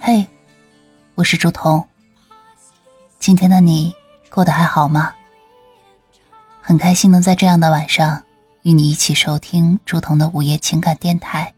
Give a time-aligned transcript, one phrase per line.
[0.00, 0.26] 嘿，
[1.16, 1.86] 我是朱彤。
[3.18, 3.94] 今天的你
[4.30, 5.12] 过得还好吗？
[6.62, 8.22] 很开心能在这样的晚上
[8.62, 11.52] 与你一起收听朱彤的午夜情感电台。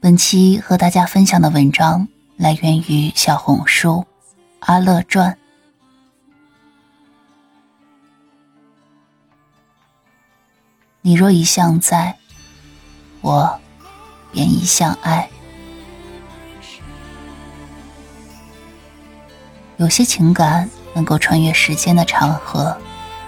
[0.00, 4.04] 本期和大家分享的文章来源于小红书
[4.60, 5.36] 阿乐传。
[11.06, 12.16] 你若一向在，
[13.20, 13.60] 我
[14.32, 15.28] 便一向爱。
[19.76, 22.74] 有些情感能够穿越时间的长河，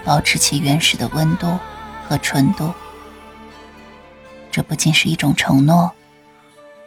[0.03, 1.55] 保持其原始的温度
[2.09, 2.73] 和纯度。
[4.49, 5.91] 这不仅是一种承诺，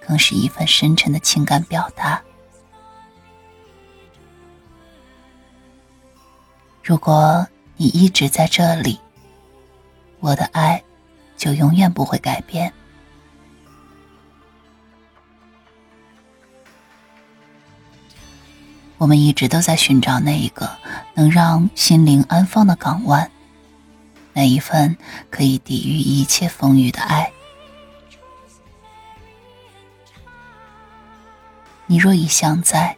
[0.05, 2.21] 更是一份深沉的情感表达。
[6.83, 8.99] 如果你一直在这里。
[10.23, 10.85] 我的爱，
[11.41, 12.71] 就永远不会改变。
[18.99, 20.71] 我们一直都在寻找那一个
[21.15, 23.31] 能让心灵安放的港湾，
[24.35, 24.95] 那一份
[25.31, 27.33] 可以抵御一切风雨的爱。
[31.87, 32.95] 你若一向在，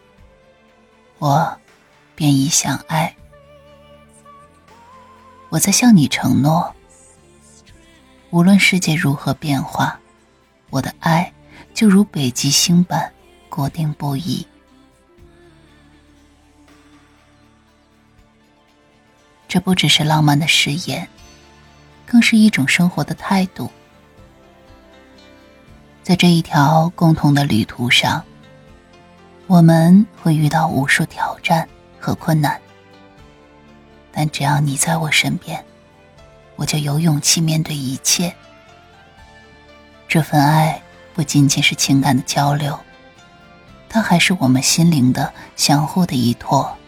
[1.20, 1.60] 我
[2.16, 3.14] 便一向爱。
[5.48, 6.74] 我在向你承诺。
[8.33, 10.00] 无论世界如何变化，
[10.70, 11.30] 我的爱
[11.75, 13.12] 就如北极星般
[13.50, 14.47] 固定不移。
[19.47, 21.06] 这不只是浪漫的誓言，
[22.06, 23.70] 更是一种生活的态度。
[26.03, 28.25] 在这一条共同的旅途上，
[29.47, 31.69] 我们会遇到无数挑战
[32.00, 32.59] 和困难，
[34.10, 35.62] 但只要你在我身边。
[36.62, 38.33] 我就有勇气面对一切。
[40.06, 40.81] 这份爱
[41.12, 42.78] 不仅仅是情感的交流，
[43.89, 46.78] 它还是我们心灵的相互的依托，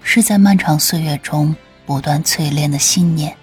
[0.00, 3.36] 是在漫长岁月中不断淬炼的信念。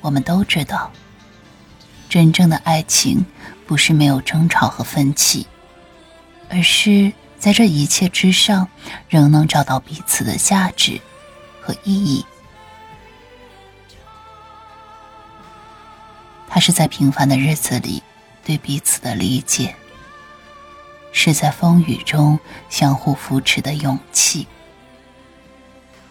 [0.00, 0.90] 我们都知道，
[2.08, 3.24] 真正的爱情
[3.64, 5.46] 不是没有争吵和分歧，
[6.48, 8.66] 而是在这一切之上，
[9.08, 11.00] 仍能找到彼此的价值。
[11.68, 12.24] 和意义，
[16.48, 18.02] 它是在平凡的日子里
[18.42, 19.76] 对彼此的理解，
[21.12, 22.40] 是在风雨中
[22.70, 24.46] 相互扶持的勇气，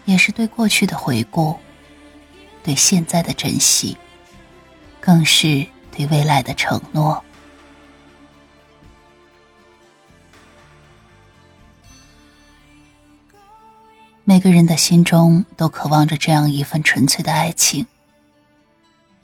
[0.04, 1.58] 也是对过去的回顾，
[2.62, 3.96] 对现在的珍惜，
[5.00, 7.24] 更是对未来的承诺。
[14.38, 17.84] 每个人的心中都渴望着这样一份纯粹的爱情，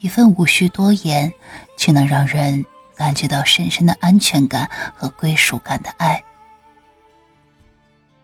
[0.01, 1.33] 一份无需多言
[1.77, 2.67] 却能让人
[2.97, 6.21] 感觉到深深的安全感和归属感的爱。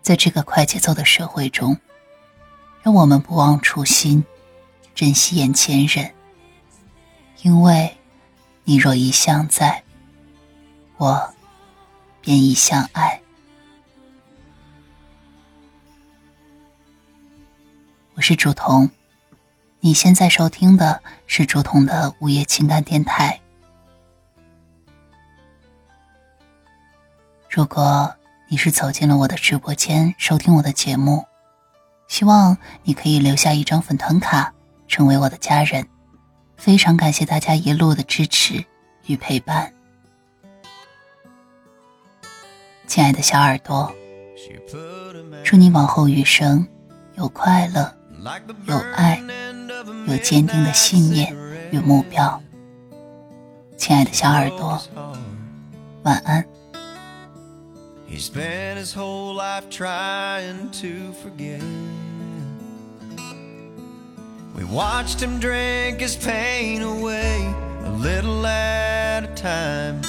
[0.01, 1.77] 在这个快节奏的社会中，
[2.83, 4.21] 让我们不忘初心，
[4.93, 6.11] 珍惜眼前人。
[7.41, 7.95] 因为，
[8.65, 9.81] 你若一向在，
[10.97, 11.33] 我
[12.19, 13.21] 便一向爱。
[18.21, 18.87] 我是竹童，
[19.79, 23.41] 你现在收听的是竹童的午夜情感电台。
[27.49, 28.13] 如果
[28.47, 31.25] 你是走进了我的直播间收听我的节目，
[32.07, 34.53] 希望你可以留下一张粉团卡，
[34.87, 35.83] 成为我的家人。
[36.57, 38.63] 非常感谢大家一路的支持
[39.07, 39.73] 与陪伴，
[42.85, 43.91] 亲爱的小耳朵，
[45.43, 46.67] 祝你往后余生
[47.15, 47.91] 有快乐。
[48.66, 49.22] 有爱，
[50.06, 51.34] 有坚定的信念
[51.70, 52.42] 与目标，
[53.76, 54.80] 亲爱的小耳朵，
[56.02, 56.44] 晚安。
[64.54, 67.42] We watched him drink his pain away
[67.84, 70.00] a little at a time.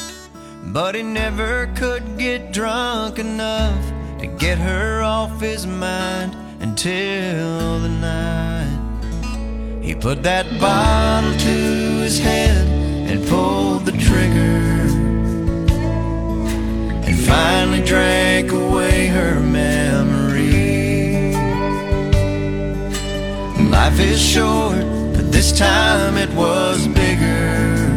[0.72, 3.82] But he never could get drunk enough
[4.20, 11.57] to get her off his mind until the night he put that bottle to
[12.07, 12.67] his head
[13.11, 14.87] and pulled the trigger
[17.05, 21.35] and finally drank away her memory.
[23.69, 24.85] Life is short,
[25.15, 27.89] but this time it was bigger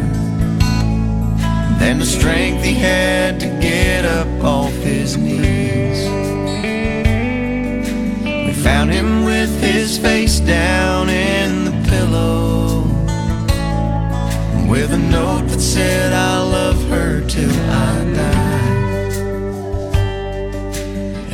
[1.79, 4.24] than the strength he had to get up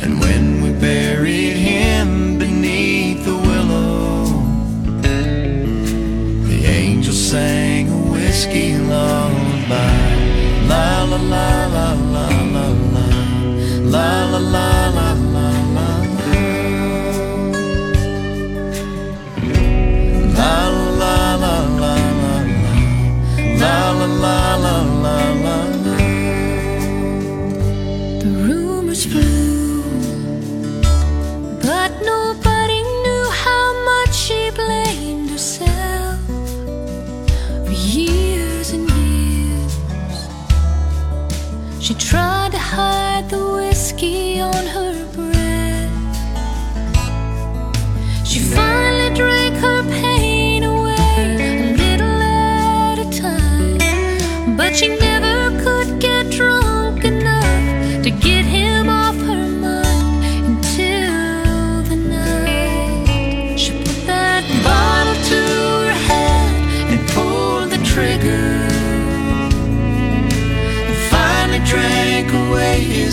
[0.02, 4.24] And when we buried him beneath the willow,
[6.48, 9.94] the angels sang a whiskey lullaby.
[10.68, 11.92] La la la la.
[11.92, 12.11] la.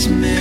[0.00, 0.39] is me.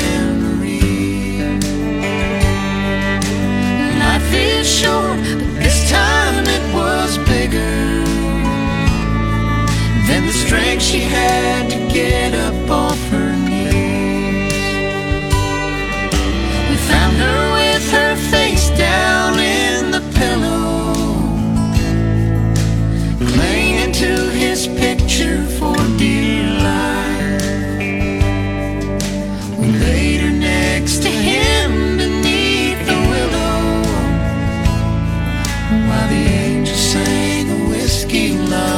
[36.08, 38.69] the angels sang a whiskey love.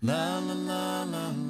[0.00, 1.47] La la la la.